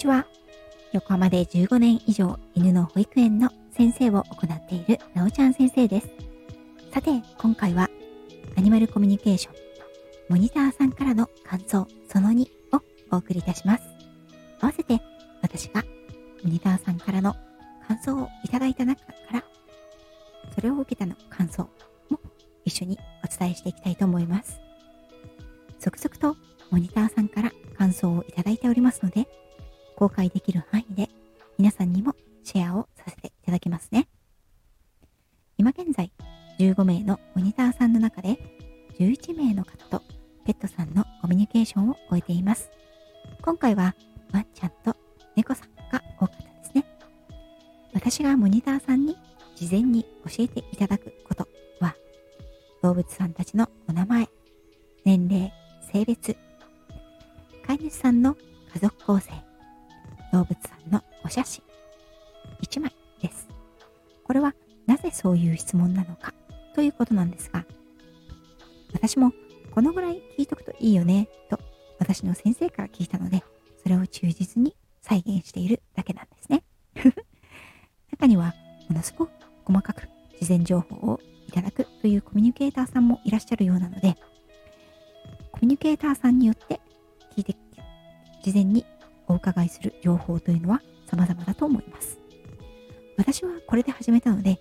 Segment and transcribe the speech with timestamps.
[0.00, 0.26] ちは。
[0.92, 6.08] 横浜で15年以上犬の保育園の先生を行っているなおちゃん先生です。
[6.92, 7.88] さて、今回は
[8.56, 9.54] アニマルコミュニケーション
[10.28, 12.82] モニターさんからの感想その2を
[13.12, 13.84] お送りいたします。
[14.60, 15.00] 合わせて
[15.42, 15.84] 私が
[16.42, 17.36] モニターさんからの
[17.86, 19.44] 感想をいただいた中から
[20.54, 21.68] それを受けたの感想
[22.08, 22.18] も
[22.64, 24.59] 一緒にお伝えしていきたいと思います。
[30.20, 31.08] 公開できる範囲で
[31.56, 34.06] 皆さんにもシェアをさせていただきますね。
[35.56, 36.12] 今現在
[36.58, 38.38] 15名のモニターさんの中で
[38.98, 40.02] 11名の方と
[40.44, 42.70] ペットさんのコミュニケーションを終えています。
[43.40, 43.94] 今回は
[44.32, 44.94] ワンちゃんと
[45.36, 46.84] 猫さんが多かったですね。
[47.94, 49.16] 私がモニターさんに
[49.56, 51.48] 事前に教えていただくこと
[51.80, 51.94] は
[52.82, 54.28] 動物さんたちのお名前、
[55.06, 55.50] 年齢、
[55.90, 56.36] 性別、
[65.70, 66.34] 質問なのか
[66.74, 67.64] ということなんですが、
[68.92, 69.32] 私も
[69.70, 71.60] このぐらい聞いとくといいよねと
[72.00, 73.44] 私の先生から聞いたので、
[73.80, 76.64] それを忠実に再現しているだけなんですね。
[78.10, 78.52] 中には
[78.88, 79.30] ものすごく
[79.64, 80.08] 細かく
[80.40, 84.16] 事前情報をいただくというコミュニケーターさんもいらっしゃるようなので、
[85.52, 86.80] コミュニケーターさんによって
[87.36, 87.54] 聞いて、
[88.42, 88.84] 事前に
[89.28, 92.18] お伺いする情報というのは様々だと思います。
[93.16, 94.58] 私はこれで始めたので、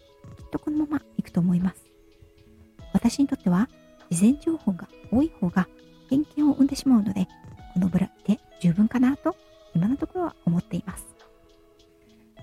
[3.10, 3.68] 私にとっては、
[4.12, 5.68] 事前情報が多い方が
[6.10, 7.28] 偏見を生んでしまうので、
[7.74, 9.36] このブラで十分かなと
[9.74, 11.08] 今のところは思っています。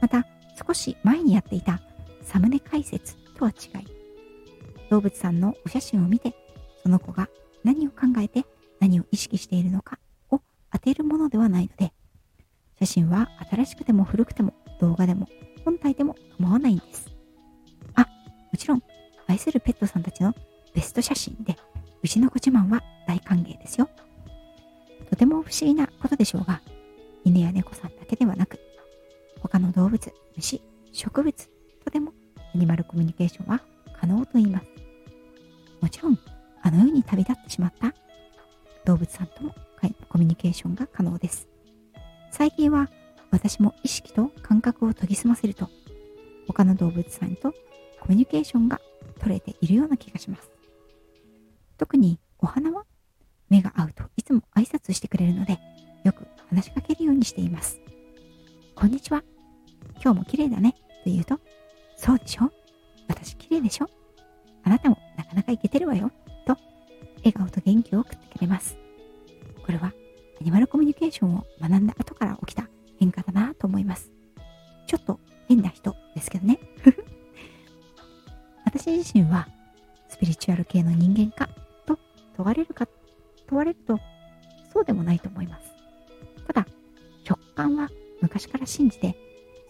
[0.01, 0.27] また、
[0.67, 1.81] 少し前にやっていた
[2.23, 3.87] サムネ解説とは違い、
[4.91, 6.35] 動物さんのお写真を見て、
[6.83, 7.29] その子が
[7.63, 8.45] 何を考えて
[8.81, 10.41] 何を意識しているのかを
[10.73, 11.93] 当てるものではないので、
[12.81, 15.29] 写真は新しくても古くても動画でも
[15.65, 17.09] 本体でも構わないんです。
[17.95, 18.83] あ、もちろん
[19.29, 20.35] 愛するペットさんたちの
[20.77, 21.57] ベスト写真で
[22.03, 23.89] うちの子自慢は大歓迎ですよ。
[25.09, 26.61] とても不思議なことでしょうが、
[27.25, 28.61] 犬や猫さんだけではなく、
[29.41, 30.61] 他の動物、虫、
[30.93, 31.51] 植物
[31.83, 32.13] とでも
[32.55, 33.63] アニマルコミュニケーションは
[33.99, 34.67] 可能と言います。
[35.81, 36.19] もちろん、
[36.63, 37.95] あの世に旅立ってしまった
[38.85, 39.55] 動物さんとも
[40.11, 41.49] コミュニケーションが可能です。
[42.31, 42.91] 最近は
[43.31, 45.71] 私も意識と感覚を研ぎ澄ませると
[46.47, 47.53] 他の動物さんと
[48.01, 48.81] コミュニケーションが
[49.21, 50.56] 取れているような気がします。
[51.77, 52.85] 特にお花は
[53.49, 55.59] 目が合うといつも挨拶してくれるので
[56.05, 57.81] よく話しかけるようにしています。
[58.75, 59.23] こんにちは。
[60.03, 60.73] 今日も綺麗だね。
[60.73, 61.39] と言うと、
[61.97, 62.51] そうでしょ
[63.09, 63.89] 私綺麗でしょ
[64.63, 66.11] あなたもなかなかいけてるわよ。
[66.47, 66.57] と、
[67.19, 68.77] 笑顔と元気を送ってくれます。
[69.65, 69.93] これは
[70.41, 74.11] アニマルコミュニケーションを学んだ後から起きた変化だなと思います。
[74.87, 76.59] ちょっと変な人ですけどね。
[78.65, 79.49] 私自身は
[80.09, 81.49] スピリチュアル系の人間か
[82.37, 82.87] 問われるか、
[83.47, 83.99] 問われると
[84.73, 85.73] そうでもないと思います。
[86.47, 86.67] ただ、
[87.27, 87.89] 直感は
[88.21, 89.17] 昔から信じて、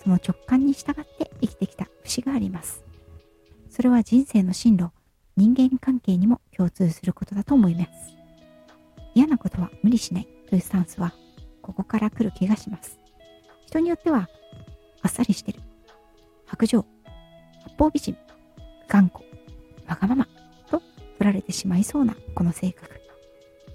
[0.03, 2.85] その直感に従って生きてきた節があります。
[3.71, 4.91] それは人生の進路、
[5.37, 8.17] 人間関係にも共通することだと思います。
[9.15, 11.15] 嫌なことは無理しないというスタンスは、
[11.63, 12.99] ここから来る気がします。
[13.67, 14.29] 人によっては、
[15.03, 15.61] あっさりしてる、
[16.47, 16.85] 白状、
[17.63, 18.17] 八方美人、
[18.89, 19.25] 頑固、
[19.89, 20.29] わがまま
[21.19, 23.01] 取られてしまいそうなこの性格。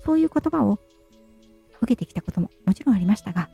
[0.05, 0.79] そういう言葉を
[1.81, 3.49] 受けてきたことももちろんありましたが、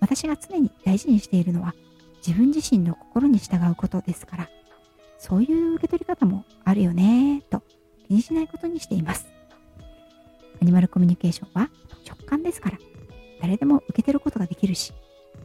[0.00, 1.74] 私が常に大事にしているのは
[2.26, 4.50] 自分自身の心に従うことですから、
[5.18, 7.62] そういう受け取り方もあるよねと
[8.06, 9.26] 気にしないことにしています。
[10.60, 11.70] アニマルコミュニケーションは
[12.06, 12.78] 直感ですから、
[13.40, 14.92] 誰でも受け取ることができるし、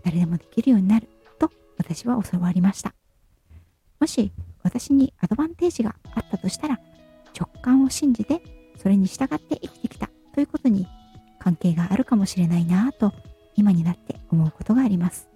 [0.04, 1.08] 誰でもできるようになる
[1.40, 2.94] と私は教わりました。
[4.00, 4.32] もし
[4.64, 6.80] 私にアドバンテージがあったとしたら、
[7.38, 8.42] 直感を信じて
[8.78, 10.88] それに従って生きてきたということに
[11.40, 13.14] 関係があるかもしれないなぁと
[13.56, 15.30] 今になって思うことがあります。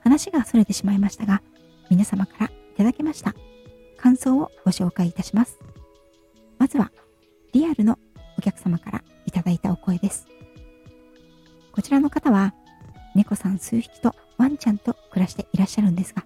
[0.00, 1.42] 話が逸れてしまいましたが、
[1.88, 3.34] 皆様からいただきました
[3.96, 5.58] 感想をご紹介いたします。
[6.58, 6.92] まずは、
[7.52, 7.98] リアルの
[8.38, 10.26] お客様からいただいたお声です。
[11.72, 12.54] こちらの方は、
[13.14, 16.22] 猫さん数匹とワンちゃんと暮らしていらっしゃるんですが、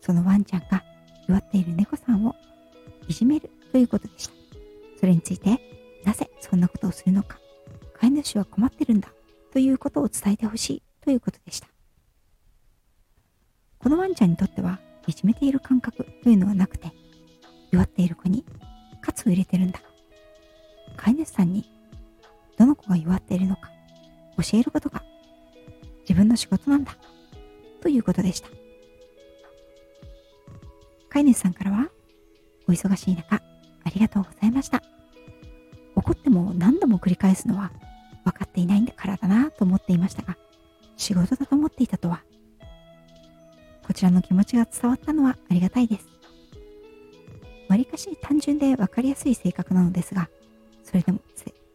[0.00, 0.82] そのワンちゃんが
[1.28, 2.34] 弱っている猫さんを
[3.08, 4.34] いじめるということでした。
[4.98, 5.58] それについて、
[6.04, 7.38] なぜそんなことをするのか、
[7.94, 9.12] 飼い主は困ってるんだ
[9.52, 11.68] ということを伝えてほしいということでした。
[13.78, 16.92] このワンちゃんにとっては、いじめている感覚というのはなくて、
[17.70, 18.44] 弱っている子に
[19.00, 19.80] 喝を入れてるんだ。
[20.96, 21.70] 飼い主さんに、
[22.58, 23.70] どの子が弱っているのか、
[24.36, 25.02] 教えることが
[26.10, 26.96] 自分の仕事なんだ。
[27.80, 28.48] ということでした。
[31.08, 31.88] 飼い主さんからは、
[32.70, 34.80] お忙しい中、ありがとうございました。
[35.96, 37.72] 怒っても何度も繰り返すのは
[38.24, 40.36] 分かっていないんだからだなと思っていましたが、
[40.96, 42.22] 仕事だと思っていたとは。
[43.84, 46.06] こちらの気持ちが伝わったのはありがたいです。
[47.68, 50.28] わりかし単純で分かりやすい性格なのですが、
[50.84, 51.18] それでも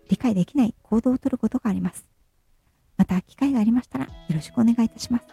[0.10, 2.06] 理解できない行動をとることがあります。
[2.96, 5.26] また機会がありましたらよろしくお願いいたします。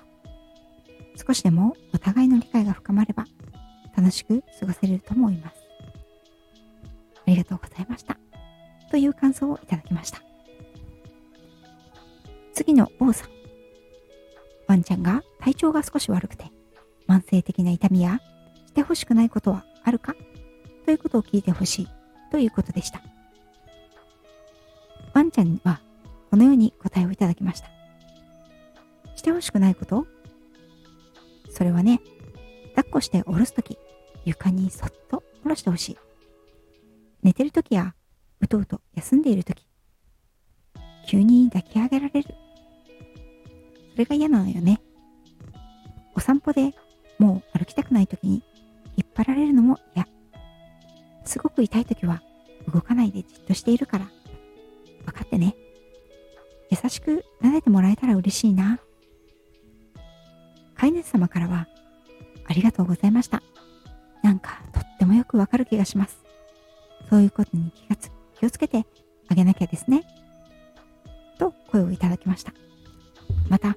[1.24, 3.26] 少しでもお互いの理解が深まれば
[4.02, 5.56] 楽しく過ごせると思います。
[7.24, 8.18] ありがとうございました。
[8.90, 10.20] という感想をいただきました。
[12.52, 13.28] 次の王さん。
[14.66, 16.46] ワンちゃんが体調が少し悪くて
[17.06, 18.20] 慢性的な痛みや
[18.66, 20.16] してほしくないことはあるか？
[20.84, 21.88] ということを聞いてほしい
[22.32, 23.00] ということでした。
[25.14, 25.80] ワンちゃんには
[26.30, 27.68] このように答えをいただきました。
[29.14, 30.06] してほしくないこと？
[31.50, 32.00] それはね、
[32.74, 33.78] 抱っこして下ろすとき、
[34.24, 35.98] 床にそっと下ろしてほしい。
[37.22, 37.94] 寝てるときや、
[38.40, 39.66] うとうと休んでいるとき、
[41.06, 42.34] 急に抱き上げられる。
[43.92, 44.80] それが嫌なのよね。
[46.14, 46.74] お散歩で
[47.18, 48.42] もう歩きたくないときに
[48.96, 50.06] 引っ張られるのも嫌。
[51.24, 52.22] すごく痛いときは
[52.72, 54.10] 動かないでじっとしているから
[55.04, 55.56] 分かってね。
[56.70, 58.80] 優しく撫でてもらえたら嬉しいな。
[60.74, 61.68] 飼い主様からは、
[62.46, 63.42] ありがとうございました。
[65.12, 66.18] もよくわかる気がします。
[67.10, 68.86] そういうことに気がつ、気をつけて
[69.28, 70.04] あげなきゃですね。
[71.38, 72.54] と声をいただきました。
[73.48, 73.76] また、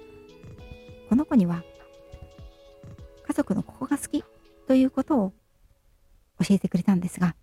[1.10, 1.64] この子には、
[3.28, 4.24] 家族のここが好き
[4.68, 5.34] ということを
[6.40, 7.36] 教えてくれたんですが、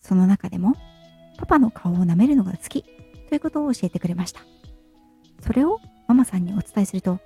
[0.00, 0.74] その中でも
[1.38, 2.84] パパの顔を舐めるのが好き
[3.28, 4.42] ということを教えてくれました。
[5.40, 7.18] それをママさんにお伝えすると、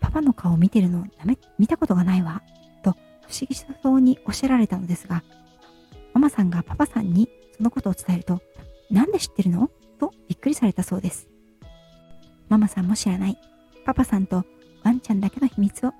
[0.00, 2.42] パパの顔を見てるの舐め、見たことがないわ、
[3.28, 5.22] 不思議そうにおっしゃられたのですが、
[6.14, 8.40] ママさんがパパさんにそのことを伝えると、
[8.90, 9.70] なんで知ってるの？
[9.98, 11.28] とびっくりされたそうです。
[12.48, 13.38] ママさんも知らない、
[13.84, 14.44] パパさんと
[14.82, 15.92] ワンちゃんだけの秘密を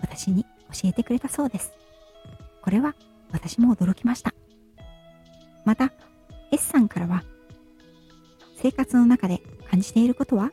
[0.00, 1.72] 私に教えてくれたそうです。
[2.62, 2.94] これは
[3.32, 4.32] 私も驚きました。
[5.64, 5.92] また、
[6.52, 7.24] S さんからは、
[8.56, 10.52] 生活の中で感じていることは？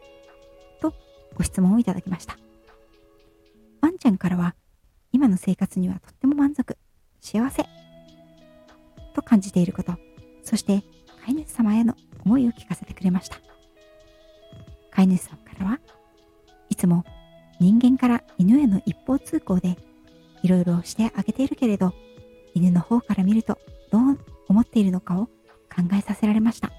[0.82, 0.94] と
[1.36, 2.38] ご質問をいただきました。
[3.82, 4.56] ワンちゃんからは、
[5.24, 6.78] 今の生活にはとっても満足、
[7.22, 7.64] 幸せ
[9.16, 9.94] と感じていること、
[10.44, 10.84] そして
[11.26, 13.38] 飼い主様への思いを聞かせてくれました。
[14.92, 15.80] 飼い主さんからは、
[16.70, 17.06] いつも
[17.62, 19.78] 人間から犬への一方通行で
[20.42, 21.94] いろいろしてあげているけれど、
[22.54, 23.58] 犬の方から見ると
[23.94, 25.28] どう思っているのかを
[25.74, 26.70] 考えさせられました。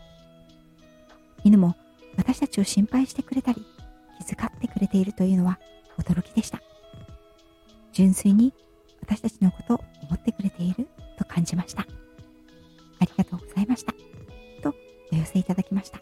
[1.44, 1.76] 犬も
[2.19, 3.64] 私たちを心配してくれたり、
[4.19, 5.58] 気遣ってくれているというのは。
[8.14, 8.55] 純粋に
[9.02, 10.88] 私たちのことを思ってくれている
[11.19, 11.82] と感じました。
[11.82, 13.93] ありがとうございました。
[14.62, 14.75] と
[15.12, 16.00] お寄せいただきました。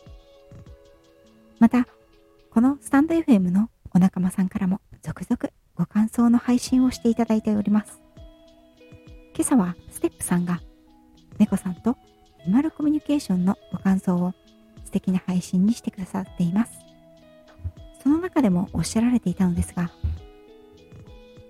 [1.58, 1.86] また、
[2.50, 8.00] このスタンド FM のお仲間さんからも続々ご感想の配信をしていただいております。
[9.34, 10.60] 今朝はステップさんが
[11.38, 11.96] 猫さんと
[12.44, 14.34] リマルコミュニケーションのご感想を
[14.84, 16.72] 素敵な配信にしてくださっています。
[18.02, 19.90] その中でもおっしゃられていたのですが、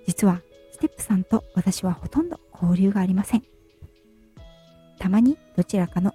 [0.06, 0.42] 実は
[0.82, 3.44] ステップさんと私はほとんど交流がありません。
[4.98, 6.12] たまにどちらかの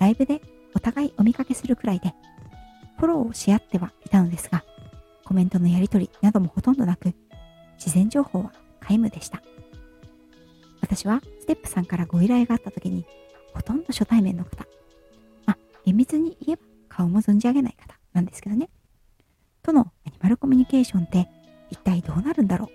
[0.00, 0.42] ライブで
[0.74, 2.12] お互いお見かけするくらいで、
[2.96, 4.64] フォローをし合ってはいたのですが、
[5.24, 7.14] コメントのやり取りなどもほとんどなく、
[7.78, 9.40] 事前情報は皆無でした。
[10.80, 13.06] 私はステップさんからご依頼があった時に、
[13.54, 14.66] ほとんど初対面の方。
[15.46, 18.68] まあ、厳密に言えば顔も存じ上げない方なんですけどね。
[19.62, 21.28] とのアニマルコミュニケーションって
[21.70, 22.68] 一体どうなるんだろ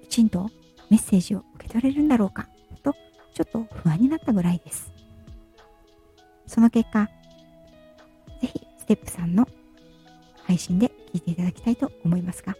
[0.00, 0.50] うきちんと
[0.92, 2.50] メッセージを受け取れるんだろうか
[2.82, 2.92] と、
[3.32, 4.92] ちょっと不安になったぐらいです。
[6.46, 7.08] その結果、
[8.42, 9.48] ぜひステップさんの
[10.42, 12.54] 配信で聞いていただきたいと思いますが、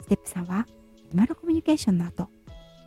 [0.00, 0.66] ステップさんはア
[1.10, 2.28] ニマルコミュニケーションの後、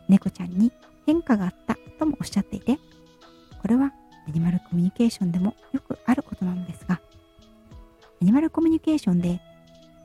[0.08, 0.72] 猫ちゃんに
[1.04, 2.78] 変化があったともおっしゃっていて、
[3.60, 3.92] これは
[4.26, 7.02] アニマルコミュニケーションでもよくあることなのですが、
[8.22, 9.42] アニマルコミュニケーションで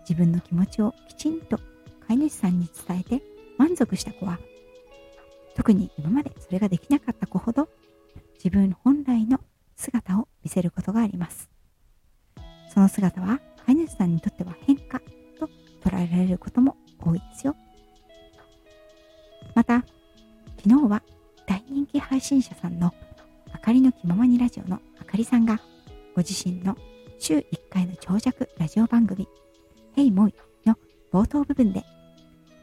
[0.02, 1.58] 自分の気持ちをきちんと
[2.10, 3.32] 飼い主さんに伝えて
[3.72, 4.38] 満足した子は、
[5.56, 7.70] 特に今までそれができなかった子ほど
[8.36, 9.40] 自分本来の
[9.78, 11.50] 姿を見せることがあります。
[12.74, 15.00] その姿は飼い主さんにとっては変化
[15.40, 15.50] と
[15.82, 17.56] 捉えられることも多いですよ。
[19.56, 19.86] また、
[20.58, 21.02] 昨日は
[21.48, 22.94] 大人気配信者さんの
[23.54, 25.62] あかりの気ままにラジオのあかりさんが
[26.14, 26.76] ご自身の
[27.20, 29.30] 週1回の長尺ラジオ番組、
[29.96, 30.36] ヘイモイ
[30.66, 30.76] の
[31.14, 31.84] 冒頭部分で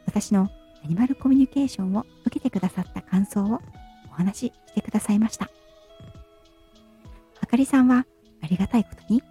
[0.05, 0.49] 私の
[0.83, 3.61] アニマルコミュニケーションを受けてくださった感想を
[4.11, 5.49] お話ししてくださいました。
[7.41, 8.05] あかりさんは
[8.41, 9.23] ありがたいことに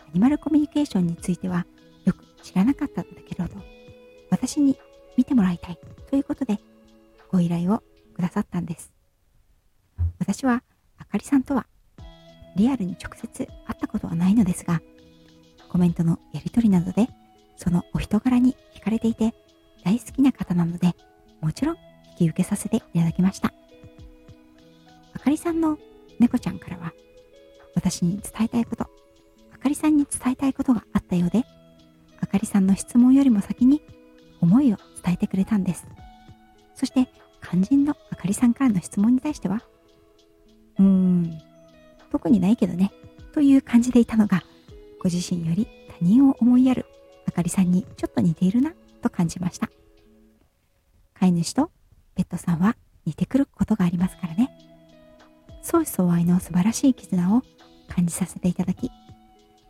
[0.00, 1.66] アニマルコミュニケーションについては
[2.04, 3.54] よく知らなかったんだけれど
[4.30, 4.78] 私に
[5.16, 5.78] 見てもらいたい
[6.10, 6.58] ということで
[7.30, 7.82] ご依頼を
[8.14, 8.92] くださったんです。
[10.18, 10.62] 私は
[10.98, 11.66] あかりさんとは
[12.56, 14.80] リアルに直接会ったことはないのですが
[15.68, 17.08] コメントのやり取りなどで
[17.56, 19.32] そのお人柄に惹かれていて
[19.84, 20.94] 大好きな方なので
[21.40, 21.76] もちろん
[22.12, 23.52] 引き受けさせていただきました。
[25.14, 25.78] あかりさんの
[26.18, 26.92] 猫ちゃんからは
[27.74, 28.84] 私に伝えたいこと、
[29.52, 31.44] あかりさんに伝えたいことがあったようで、
[32.20, 33.82] あかりさんの質問よりも先に
[34.40, 35.86] 思いを伝えてくれたんです。
[36.74, 37.08] そして
[37.42, 39.62] 肝心のあかりさんからの質問に対しては、
[40.78, 41.40] うーん、
[42.10, 42.92] 特にないけどね、
[43.32, 44.42] という感じでいたのが、
[45.00, 46.86] ご自身より他人を思いやる
[47.26, 49.68] あかりさんにちょっと似ているなと感じました。
[51.14, 51.70] 飼い主と
[52.14, 54.50] ペットさんは似てくることがありますからね。
[55.62, 57.42] 相思相愛の素晴らしい絆を
[57.88, 58.90] 感じさせていただき、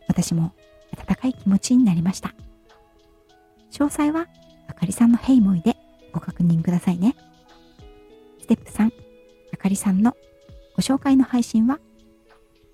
[0.09, 0.53] 私も
[0.97, 2.35] 温かい気持ちになりました。
[3.71, 4.29] 詳細は
[4.69, 5.77] あかりさんのヘイモイで
[6.13, 7.17] ご確認くださいね。
[8.41, 8.91] ステップ3、
[9.53, 10.17] あかりさんの
[10.77, 11.79] ご紹介の配信は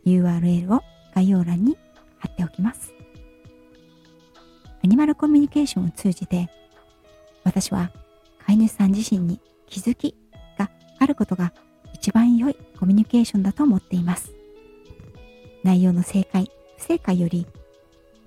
[0.06, 0.82] URL を
[1.14, 1.76] 概要欄に
[2.18, 2.98] 貼っておきます。
[4.82, 6.49] アニマルコミュニケーションを通じて
[7.44, 7.90] 私は
[8.47, 10.14] 飼い主さん自身に気づき
[10.58, 11.52] があることが
[11.94, 14.32] 一番良いコミュニケーションだと思っています。
[15.64, 17.47] 内容の正解、不正解より、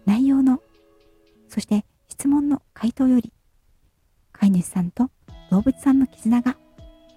[0.05, 0.61] 内容の、
[1.47, 3.31] そして質問の回答より、
[4.31, 5.09] 飼い主さんと
[5.49, 6.57] 動物さんの絆が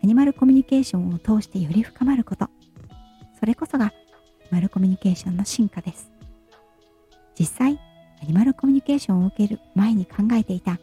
[0.02, 2.48] アニマルコミュニケーションを通してより深まること、
[3.38, 3.94] それこそがアニ
[4.50, 6.10] マルコミュニケーションの進化です。
[7.38, 7.80] 実際、
[8.22, 10.78] アニマルコミュニケーションを受ける前に考えていた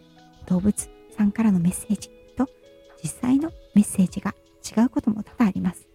[0.48, 2.48] 動物さんからのメッセージと
[3.04, 5.88] 実際のメッセージが違うことも多々あります。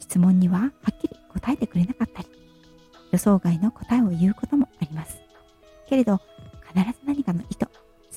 [0.00, 2.28] 質問にははっきり答えてくれなかったり、
[3.12, 5.20] 予想外の答えを言うこともあります。
[5.86, 6.20] けれど、
[6.74, 7.68] 必ず何かの意図、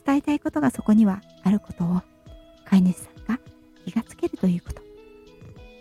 [0.05, 2.01] 伝えたいことがそこにはあることを、
[2.65, 3.39] 飼い主さんが
[3.85, 4.81] 気がつけるということ。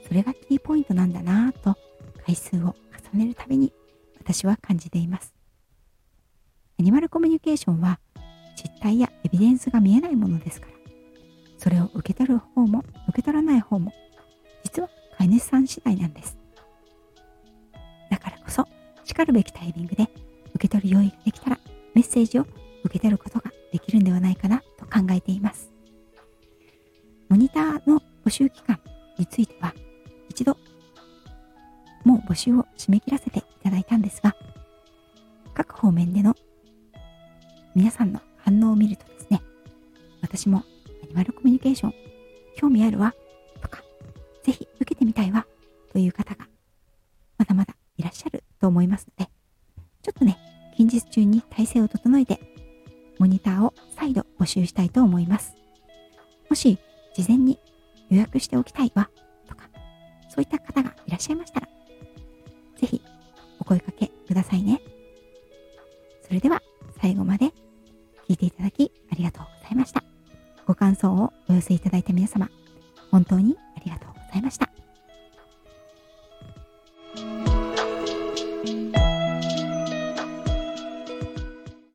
[0.06, 1.76] それがキーポイントなんだなぁと、
[2.25, 2.75] 回数を
[3.12, 3.72] 重ねるたびに
[4.18, 5.38] 私は感じています。
[6.80, 7.99] アニマルコミュニケーションは
[8.54, 10.73] 実態やエビデンスが見えないものですから、
[11.56, 13.92] それを受け取る方も受け取らない方も、
[14.62, 16.38] 実は飼い主さん次第なんです。
[18.11, 18.64] だからこそ、
[19.04, 20.08] 叱るべきタイミングで
[20.54, 21.58] 受け取る用意ができたら、
[21.94, 22.47] メッセージを
[22.85, 25.73] 受け取ることができるんではないかなと考えています。
[27.28, 28.78] モニターの募集期間
[29.18, 29.75] については、
[30.28, 30.56] 一度、
[32.04, 34.37] もう募集を締め切らせていただいたんですが、
[35.54, 36.37] 各方面での
[37.78, 39.40] 皆さんの反応を見るとですね、
[40.20, 40.64] 私も
[41.04, 41.94] アニマルコミュニケーション
[42.56, 43.14] 興味あるわ
[43.62, 43.85] とか、
[44.42, 45.47] ぜひ受けてみたいわ
[45.92, 46.49] という方が
[47.38, 49.30] まだまだいらっしゃると思いますので、
[50.02, 50.38] ちょっとね、
[50.76, 52.40] 近日中に体制を整えて、
[53.20, 55.54] モニターを再度募集したいと思います。
[56.50, 56.80] もし、
[57.14, 57.61] 事前に
[58.11, 59.08] 予約しておきたいわ
[59.49, 59.70] とか、
[60.28, 61.68] そういった方がいらっしゃいましたら、
[62.76, 63.00] ぜひ
[63.61, 64.80] お声かけくださいね。
[66.26, 66.61] それでは
[67.00, 67.52] 最後まで
[68.28, 70.04] 聞いていただきありがとうございました。
[70.66, 72.50] ご感想をお寄せいただいた皆様、
[73.11, 74.77] 本当にありがとうございました。